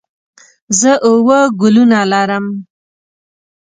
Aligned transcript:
زه 0.79 0.91
اووه 1.07 1.39
ګلونه 1.61 1.99
لرم. 2.11 2.45